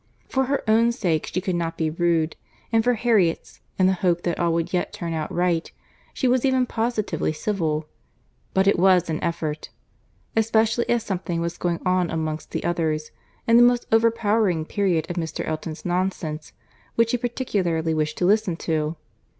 For 0.27 0.45
her 0.45 0.63
own 0.67 0.91
sake 0.91 1.27
she 1.31 1.41
could 1.41 1.53
not 1.53 1.77
be 1.77 1.91
rude; 1.91 2.35
and 2.71 2.83
for 2.83 2.95
Harriet's, 2.95 3.61
in 3.77 3.85
the 3.85 3.93
hope 3.93 4.23
that 4.23 4.39
all 4.39 4.51
would 4.53 4.73
yet 4.73 4.91
turn 4.91 5.13
out 5.13 5.31
right, 5.31 5.71
she 6.11 6.27
was 6.27 6.43
even 6.43 6.65
positively 6.65 7.31
civil; 7.31 7.87
but 8.55 8.65
it 8.65 8.79
was 8.79 9.11
an 9.11 9.23
effort; 9.23 9.69
especially 10.35 10.89
as 10.89 11.03
something 11.03 11.39
was 11.39 11.59
going 11.59 11.81
on 11.85 12.09
amongst 12.09 12.49
the 12.49 12.63
others, 12.63 13.11
in 13.45 13.57
the 13.57 13.61
most 13.61 13.85
overpowering 13.91 14.65
period 14.65 15.07
of 15.07 15.17
Mr. 15.17 15.45
Elton's 15.47 15.85
nonsense, 15.85 16.51
which 16.95 17.11
she 17.11 17.17
particularly 17.17 17.93
wished 17.93 18.17
to 18.17 18.25
listen 18.25 18.55
to. 18.55 18.95